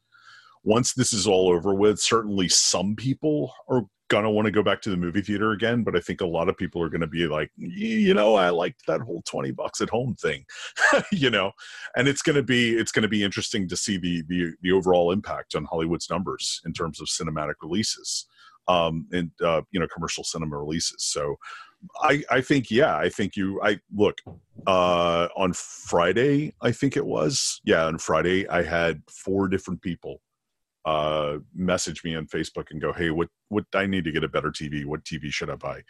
[0.65, 4.83] once this is all over with, certainly some people are gonna want to go back
[4.83, 7.27] to the movie theater again but i think a lot of people are to be
[7.27, 10.45] like you know i liked that whole 20 bucks at home thing
[11.13, 11.53] you know?
[11.97, 15.55] And it's to be it's to be interesting to see the, the the overall impact
[15.55, 18.27] on hollywood's numbers in terms of cinematic releases
[18.69, 21.03] um and uh you know commercial cinema releases.
[21.03, 21.37] So
[22.01, 24.19] i i think yeah i think you i look
[24.67, 30.21] uh on friday i think it was yeah on friday i had four different people
[30.85, 34.29] uh, message me on Facebook and go, "Hey, what what I need to get a
[34.29, 34.85] better TV?
[34.85, 35.83] What TV should I buy?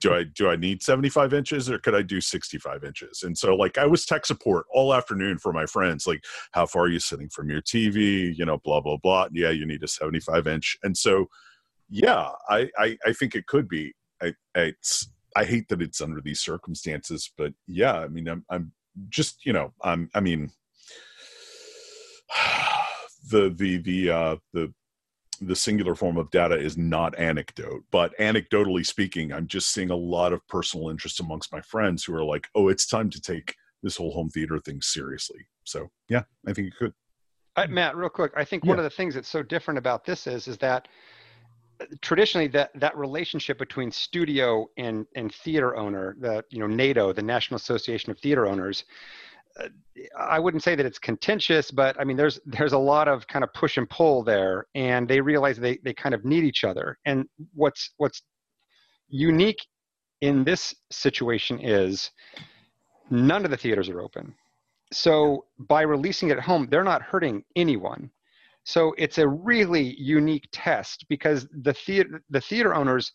[0.00, 3.54] Do I do I need 75 inches or could I do 65 inches?" And so,
[3.54, 6.06] like, I was tech support all afternoon for my friends.
[6.06, 8.36] Like, how far are you sitting from your TV?
[8.36, 9.28] You know, blah blah blah.
[9.32, 10.76] Yeah, you need a 75 inch.
[10.82, 11.26] And so,
[11.88, 13.94] yeah, I I, I think it could be.
[14.22, 14.74] I, I
[15.34, 18.72] I hate that it's under these circumstances, but yeah, I mean, I'm I'm
[19.08, 20.50] just you know, I'm I mean
[23.30, 24.72] the the the uh, the
[25.40, 29.96] the singular form of data is not anecdote but anecdotally speaking i'm just seeing a
[29.96, 33.54] lot of personal interest amongst my friends who are like oh it's time to take
[33.82, 36.92] this whole home theater thing seriously so yeah i think it could
[37.56, 38.70] uh, matt real quick i think yeah.
[38.70, 40.86] one of the things that's so different about this is is that
[41.80, 47.12] uh, traditionally that that relationship between studio and and theater owner the you know nato
[47.12, 48.84] the national association of theater owners
[50.18, 53.44] I wouldn't say that it's contentious, but I mean, there's there's a lot of kind
[53.44, 56.98] of push and pull there, and they realize they they kind of need each other.
[57.04, 58.22] And what's what's
[59.08, 59.60] unique
[60.20, 62.10] in this situation is
[63.10, 64.34] none of the theaters are open.
[64.92, 68.10] So by releasing it at home, they're not hurting anyone.
[68.64, 73.12] So it's a really unique test because the theater the theater owners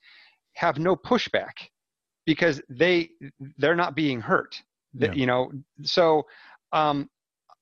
[0.53, 1.53] have no pushback
[2.25, 3.09] because they
[3.57, 4.61] they're not being hurt.
[4.93, 5.11] Yeah.
[5.13, 5.51] You know,
[5.83, 6.23] so
[6.71, 7.09] um,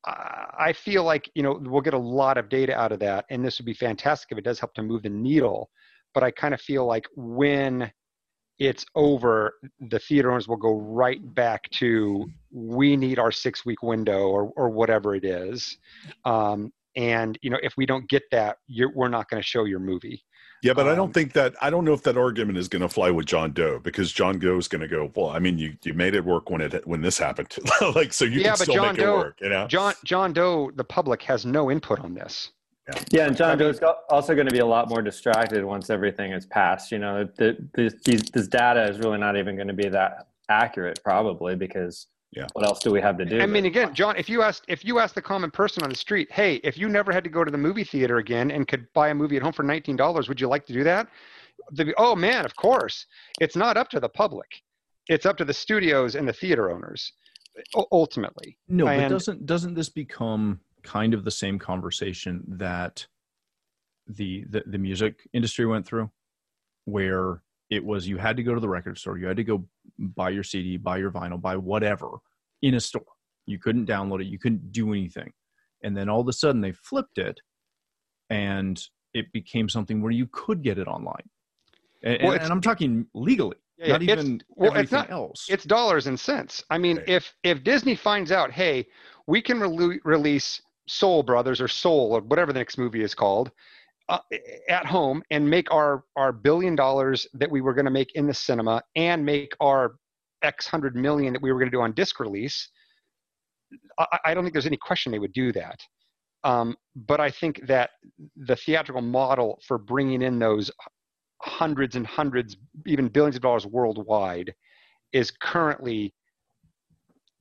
[0.06, 3.44] I feel like you know we'll get a lot of data out of that, and
[3.44, 5.70] this would be fantastic if it does help to move the needle.
[6.14, 7.92] But I kind of feel like when
[8.60, 9.54] it's over,
[9.90, 14.52] the theater owners will go right back to we need our six week window or
[14.56, 15.78] or whatever it is.
[16.24, 18.58] Um, and you know, if we don't get that,
[18.94, 20.24] we're not going to show your movie.
[20.62, 22.68] Yeah, but um, I don't um, think that I don't know if that argument is
[22.68, 25.12] going to fly with John Doe because John Doe is going to go.
[25.16, 27.56] Well, I mean, you you made it work when it when this happened,
[27.96, 29.38] like so you yeah, can but still John make Doe, it work.
[29.42, 32.52] You know, John John Doe, the public has no input on this.
[32.88, 35.90] Yeah, yeah and John Doe is also going to be a lot more distracted once
[35.90, 36.92] everything is passed.
[36.92, 40.28] You know, the, the, these, this data is really not even going to be that
[40.50, 42.46] accurate, probably because yeah.
[42.54, 43.40] What else do we have to do?
[43.40, 45.96] I mean again john if you asked if you asked the common person on the
[45.96, 48.92] street hey if you never had to go to the movie theater again and could
[48.94, 51.08] buy a movie at home for $19 would you like to do that?
[51.76, 53.06] Be, oh man of course.
[53.40, 54.62] It's not up to the public.
[55.08, 57.14] It's up to the studios and the theater owners
[57.92, 58.58] ultimately.
[58.68, 63.06] No and, but doesn't doesn't this become kind of the same conversation that
[64.08, 66.12] the, the the music industry went through
[66.86, 69.66] where it was you had to go to the record store you had to go
[70.00, 72.10] buy your cd buy your vinyl buy whatever
[72.62, 73.04] in a store.
[73.46, 75.32] You couldn't download it you couldn't do anything.
[75.84, 77.40] And then all of a sudden they flipped it
[78.30, 78.82] and
[79.14, 81.30] it became something where you could get it online.
[82.04, 85.48] And, well, and i'm talking legally yeah, not even well, everything it's not, else.
[85.50, 86.64] it's dollars and cents.
[86.70, 87.10] I mean right.
[87.10, 88.86] if if disney finds out hey
[89.26, 93.52] we can re- release soul brothers or soul or whatever the next movie is called
[94.70, 98.28] at home and make our our billion dollars that we were going to make in
[98.28, 99.96] the cinema and make our
[100.44, 102.70] x hundred million that we were going to do on disc release
[103.98, 105.80] I, I, don't think there's any question they would do that.
[106.44, 107.92] Um, but i think that
[108.36, 110.70] the theatrical model for bringing in those
[111.42, 114.54] hundreds and hundreds even billions of dollars worldwide
[115.14, 116.14] is currently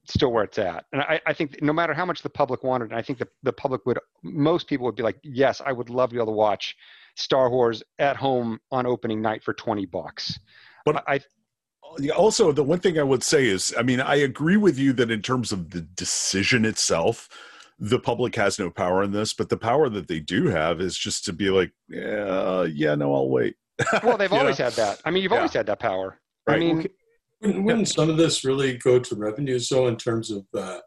[0.06, 0.84] still where it's at.
[0.92, 3.28] And I, I, think no matter how much the public wanted, and I think the,
[3.42, 6.32] the public would, most people would be like, yes, I would love to be able
[6.32, 6.76] to watch
[7.16, 10.38] Star Wars at home on opening night for 20 bucks.
[10.84, 11.20] But I,
[12.14, 15.10] also, the one thing I would say is, I mean, I agree with you that
[15.10, 17.28] in terms of the decision itself,
[17.78, 20.96] the public has no power in this, but the power that they do have is
[20.96, 23.56] just to be like, yeah, yeah, no, I'll wait.
[24.02, 24.66] well, they've always know?
[24.66, 25.00] had that.
[25.04, 25.38] I mean, you've yeah.
[25.38, 26.20] always had that power.
[26.46, 26.56] Right.
[26.56, 26.88] I mean.
[27.44, 30.80] Wouldn't, some of this really go to revenues though, in terms of, uh,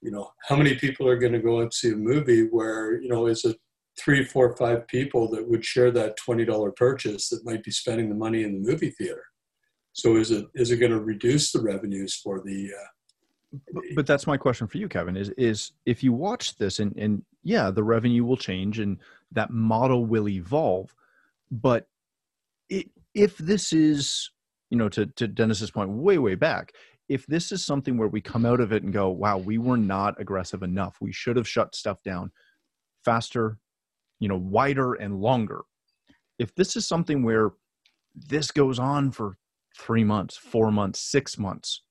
[0.00, 3.08] you know, how many people are going to go and see a movie where, you
[3.08, 3.56] know, is it
[3.98, 8.14] three, four, five people that would share that $20 purchase that might be spending the
[8.14, 9.24] money in the movie theater?
[9.92, 12.86] So is it, is it going to reduce the revenues for the, uh,
[13.72, 15.14] but, but, that's my question for you, Kevin.
[15.14, 18.96] Is is if you watch this and and yeah, the revenue will change and
[19.32, 20.94] that model will evolve,
[21.50, 21.86] but
[22.70, 24.30] it, if this is
[24.72, 26.72] you know, to, to Dennis's point way, way back,
[27.10, 29.76] if this is something where we come out of it and go, wow, we were
[29.76, 32.32] not aggressive enough, we should have shut stuff down
[33.04, 33.58] faster,
[34.18, 35.60] you know, wider and longer.
[36.38, 37.50] If this is something where
[38.14, 39.36] this goes on for
[39.78, 41.82] three months, four months, six months,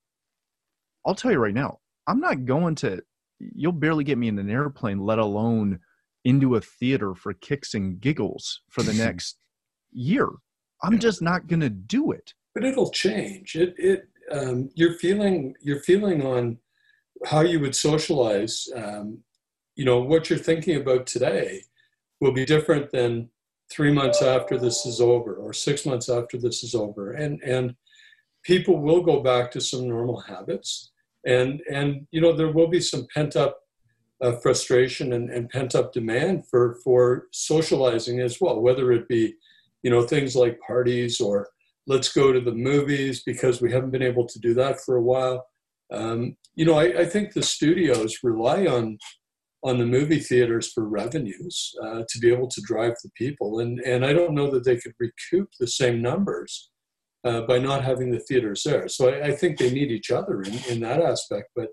[1.05, 3.03] I'll tell you right now, I'm not going to,
[3.37, 5.81] you'll barely get me in an airplane, let alone
[6.25, 9.37] into a theater for kicks and giggles for the next
[9.91, 10.29] year.
[10.81, 13.55] I'm just not going to do it but it'll change.
[13.55, 16.57] It it um, you're feeling you're feeling on
[17.25, 18.67] how you would socialize.
[18.75, 19.19] Um,
[19.75, 21.63] you know what you're thinking about today
[22.19, 23.29] will be different than
[23.71, 27.75] three months after this is over or six months after this is over, and and
[28.43, 30.91] people will go back to some normal habits,
[31.25, 33.57] and and you know there will be some pent up.
[34.23, 39.33] Uh, frustration and, and pent up demand for for socializing as well, whether it be,
[39.81, 41.47] you know, things like parties or
[41.87, 45.01] let's go to the movies because we haven't been able to do that for a
[45.01, 45.45] while.
[45.91, 48.97] Um, you know, I, I, think the studios rely on
[49.63, 53.79] on the movie theaters for revenues uh, to be able to drive the people, and
[53.81, 56.71] and I don't know that they could recoup the same numbers
[57.23, 58.87] uh, by not having the theaters there.
[58.87, 61.49] So I, I, think they need each other in, in that aspect.
[61.55, 61.69] But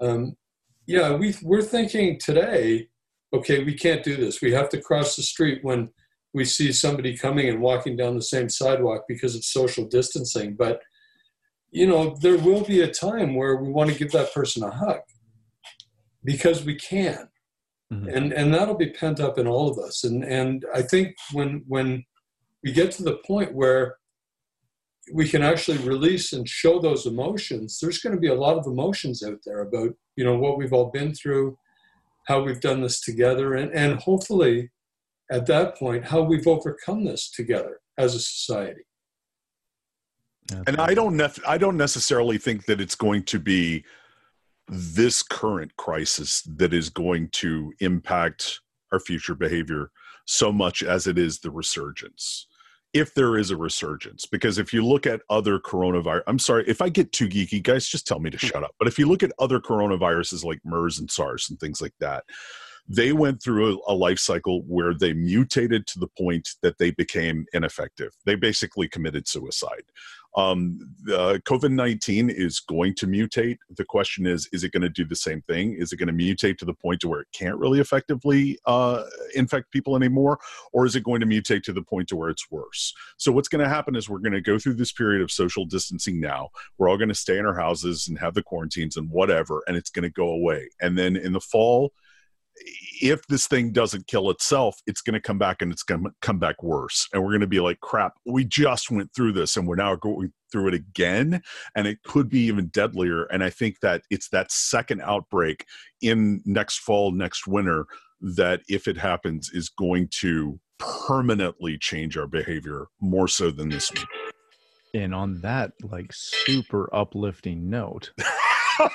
[0.00, 0.36] um,
[0.86, 2.88] yeah, we we're thinking today,
[3.32, 4.40] okay, we can't do this.
[4.40, 5.90] We have to cross the street when
[6.34, 10.56] we see somebody coming and walking down the same sidewalk because of social distancing.
[10.56, 10.80] But,
[11.70, 14.70] you know, there will be a time where we want to give that person a
[14.70, 15.00] hug.
[16.24, 17.28] because we can.
[17.92, 18.08] Mm-hmm.
[18.08, 20.04] And and that'll be pent up in all of us.
[20.04, 22.04] And and I think when when
[22.64, 23.96] we get to the point where
[25.12, 28.66] we can actually release and show those emotions, there's going to be a lot of
[28.66, 31.58] emotions out there about, you know, what we've all been through,
[32.26, 34.70] how we've done this together, and, and hopefully
[35.30, 38.82] at that point, how we've overcome this together as a society.
[40.66, 43.84] And I don't nef- I don't necessarily think that it's going to be
[44.68, 48.60] this current crisis that is going to impact
[48.92, 49.90] our future behavior
[50.26, 52.46] so much as it is the resurgence
[52.94, 56.80] if there is a resurgence because if you look at other coronavirus i'm sorry if
[56.80, 59.22] i get too geeky guys just tell me to shut up but if you look
[59.22, 62.24] at other coronaviruses like mers and sars and things like that
[62.88, 66.90] they went through a, a, life cycle where they mutated to the point that they
[66.90, 68.12] became ineffective.
[68.26, 69.84] They basically committed suicide.
[70.36, 73.58] Um, the COVID 19 is going to mutate.
[73.76, 75.74] The question is, is it going to do the same thing?
[75.74, 79.04] Is it going to mutate to the point to where it can't really effectively uh,
[79.34, 80.38] infect people anymore?
[80.72, 82.92] Or is it going to mutate to the point to where it's worse?
[83.16, 85.64] So what's going to happen is we're going to go through this period of social
[85.64, 86.48] distancing now.
[86.78, 89.76] We're all going to stay in our houses and have the quarantines and whatever, and
[89.76, 90.68] it's going to go away.
[90.80, 91.92] And then in the fall,
[92.56, 96.10] if this thing doesn't kill itself, it's going to come back and it's going to
[96.22, 97.08] come back worse.
[97.12, 99.96] And we're going to be like, crap, we just went through this and we're now
[99.96, 101.42] going through it again.
[101.74, 103.24] And it could be even deadlier.
[103.24, 105.64] And I think that it's that second outbreak
[106.00, 107.86] in next fall, next winter,
[108.20, 113.90] that if it happens, is going to permanently change our behavior more so than this
[113.92, 114.06] one.
[114.94, 118.12] And on that, like, super uplifting note.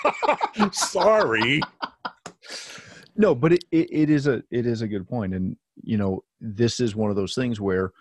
[0.72, 1.62] Sorry
[3.20, 6.24] no but it, it, it is a it is a good point and you know
[6.42, 7.92] this is one of those things where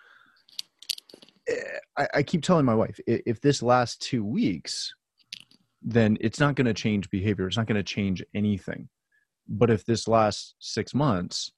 [1.47, 1.53] eh,
[1.97, 4.95] I, I keep telling my wife if this lasts two weeks
[5.83, 8.89] then it's not going to change behavior it's not going to change anything.
[9.51, 11.51] But if this lasts six months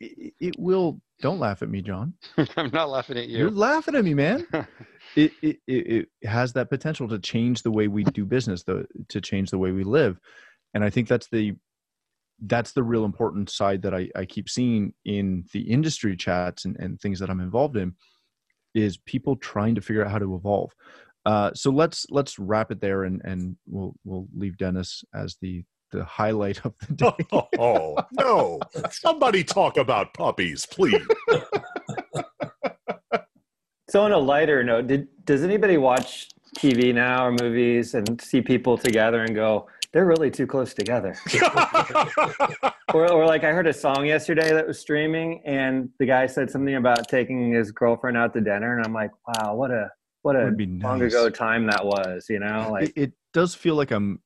[0.00, 2.14] it, it will don't laugh at me john.
[2.56, 3.38] I'm not laughing at you.
[3.38, 4.46] You're laughing at me man.
[5.16, 9.20] It, it, it has that potential to change the way we do business the, to
[9.20, 10.18] change the way we live.
[10.72, 11.54] And i think that's the
[12.40, 16.76] that's the real important side that I, I keep seeing in the industry chats and,
[16.78, 17.94] and things that I'm involved in
[18.74, 20.72] is people trying to figure out how to evolve.
[21.26, 25.64] Uh, so let's let's wrap it there and and we'll we'll leave Dennis as the
[25.90, 27.26] the highlight of the day.
[27.32, 28.60] oh, oh no!
[28.90, 31.06] Somebody talk about puppies, please.
[33.88, 36.28] so on a lighter note, did does anybody watch
[36.58, 41.16] TV now or movies and see people together and go, they're really too close together.
[42.92, 46.50] or, or like I heard a song yesterday that was streaming, and the guy said
[46.50, 49.90] something about taking his girlfriend out to dinner, and I'm like, wow, what a
[50.22, 51.12] what a long nice.
[51.12, 52.70] ago time that was, you know?
[52.72, 54.20] Like it, it, does feel like I'm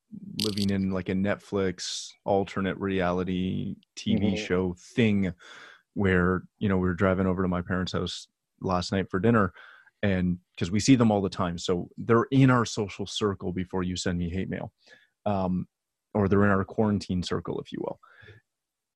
[0.44, 4.36] living in like a Netflix alternate reality TV mm-hmm.
[4.36, 5.32] show thing,
[5.94, 8.26] where you know we were driving over to my parents' house
[8.60, 9.52] last night for dinner
[10.02, 13.82] and because we see them all the time so they're in our social circle before
[13.82, 14.72] you send me hate mail
[15.28, 15.66] um,
[16.14, 18.00] or they're in our quarantine circle, if you will.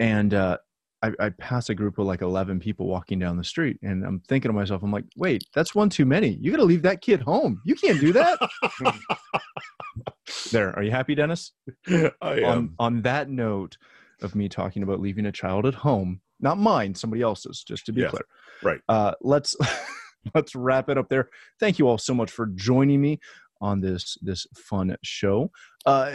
[0.01, 0.59] And uh,
[1.03, 4.21] I, I pass a group of like 11 people walking down the street, and I'm
[4.29, 6.39] thinking to myself, I'm like, wait, that's one too many.
[6.41, 7.61] You got to leave that kid home.
[7.65, 8.39] You can't do that.
[10.51, 10.75] there.
[10.75, 11.53] Are you happy, Dennis?
[11.87, 12.45] I am.
[12.45, 13.77] On, on that note
[14.23, 17.93] of me talking about leaving a child at home, not mine, somebody else's, just to
[17.93, 18.25] be clear.
[18.63, 18.81] Right.
[18.89, 19.55] Uh, let's
[20.35, 21.29] let's wrap it up there.
[21.61, 23.21] Thank you all so much for joining me
[23.63, 25.51] on this this fun show.
[25.87, 26.13] Uh,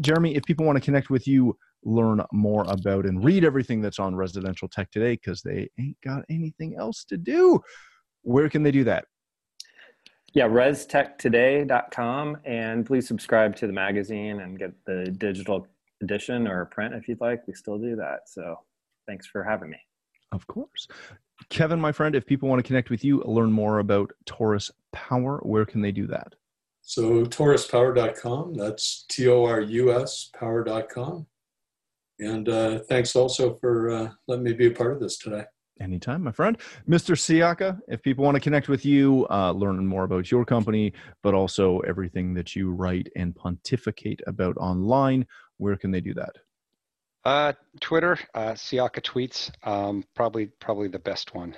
[0.00, 3.98] Jeremy, if people want to connect with you, learn more about and read everything that's
[3.98, 7.60] on Residential Tech today because they ain't got anything else to do,
[8.22, 9.04] where can they do that?
[10.32, 12.38] Yeah, restechtoday.com.
[12.44, 15.66] And please subscribe to the magazine and get the digital
[16.02, 17.46] edition or print if you'd like.
[17.46, 18.20] We still do that.
[18.26, 18.58] So
[19.06, 19.78] thanks for having me.
[20.32, 20.88] Of course.
[21.50, 25.38] Kevin, my friend, if people want to connect with you, learn more about Torus Power,
[25.42, 26.34] where can they do that?
[26.86, 31.26] So toruspower.com, that's T O R U S power.com.
[32.20, 35.44] And uh, thanks also for uh, letting me be a part of this today.
[35.80, 36.56] Anytime, my friend.
[36.88, 37.16] Mr.
[37.16, 41.34] Sciacca, if people want to connect with you, uh, learn more about your company, but
[41.34, 45.26] also everything that you write and pontificate about online,
[45.56, 46.36] where can they do that?
[47.24, 51.56] Uh, Twitter, uh, Sciacca tweets, um, probably probably the best one.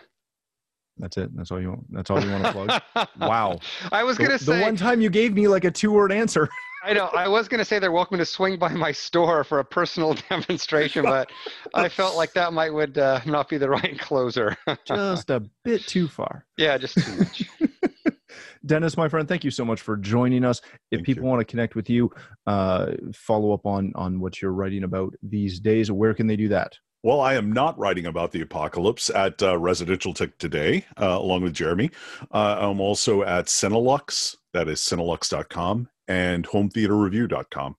[0.98, 1.34] That's it.
[1.36, 1.92] That's all you want.
[1.92, 3.08] That's all you want to plug.
[3.20, 3.58] wow.
[3.92, 6.12] I was gonna the, say the one time you gave me like a two word
[6.12, 6.48] answer.
[6.84, 7.06] I know.
[7.06, 11.04] I was gonna say they're welcome to swing by my store for a personal demonstration,
[11.04, 11.30] but
[11.74, 14.56] I felt like that might would uh, not be the right closer.
[14.86, 16.46] just a bit too far.
[16.56, 17.44] Yeah, just too much.
[18.64, 20.60] Dennis, my friend, thank you so much for joining us.
[20.90, 21.28] If thank people you.
[21.28, 22.10] want to connect with you,
[22.46, 26.48] uh, follow up on on what you're writing about these days, where can they do
[26.48, 26.78] that?
[27.02, 31.42] Well, I am not writing about the apocalypse at uh, Residential Tech today, uh, along
[31.42, 31.90] with Jeremy.
[32.32, 37.76] Uh, I'm also at Cineluxe, that is cineluxe.com, and hometheaterreview.com.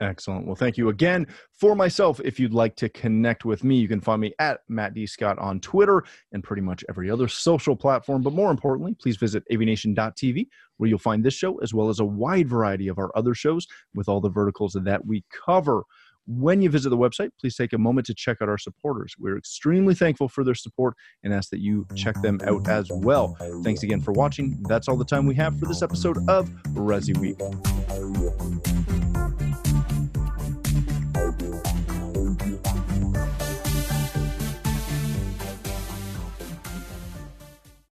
[0.00, 0.44] Excellent.
[0.46, 1.26] Well, thank you again.
[1.52, 4.92] For myself, if you'd like to connect with me, you can find me at Matt
[4.92, 5.06] D.
[5.06, 8.20] Scott on Twitter and pretty much every other social platform.
[8.20, 12.04] But more importantly, please visit avnation.tv, where you'll find this show as well as a
[12.04, 15.84] wide variety of our other shows with all the verticals that we cover.
[16.26, 19.14] When you visit the website, please take a moment to check out our supporters.
[19.18, 23.36] We're extremely thankful for their support and ask that you check them out as well.
[23.62, 24.62] Thanks again for watching.
[24.62, 27.38] That's all the time we have for this episode of Resi Week.